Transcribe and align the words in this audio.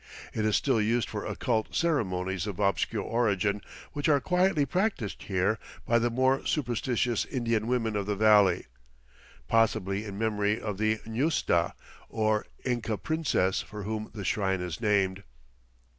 It 0.33 0.45
is 0.45 0.55
still 0.55 0.81
used 0.81 1.07
for 1.07 1.27
occult 1.27 1.75
ceremonies 1.75 2.47
of 2.47 2.59
obscure 2.59 3.03
origin 3.03 3.61
which 3.93 4.09
are 4.09 4.19
quietly 4.19 4.65
practiced 4.65 5.21
here 5.25 5.59
by 5.85 5.99
the 5.99 6.09
more 6.09 6.43
superstitious 6.43 7.23
Indian 7.25 7.67
women 7.67 7.95
of 7.95 8.07
the 8.07 8.15
valley, 8.15 8.65
possibly 9.47 10.03
in 10.05 10.17
memory 10.17 10.59
of 10.59 10.79
the 10.79 10.97
ñusta 11.05 11.73
or 12.09 12.47
Inca 12.65 12.97
princess 12.97 13.61
for 13.61 13.83
whom 13.83 14.09
the 14.11 14.25
shrine 14.25 14.59
is 14.59 14.81
named. 14.81 15.21